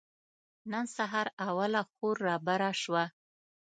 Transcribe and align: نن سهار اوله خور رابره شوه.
نن 0.71 0.85
سهار 0.95 1.27
اوله 1.47 1.81
خور 1.93 2.15
رابره 2.25 2.71
شوه. 2.81 3.03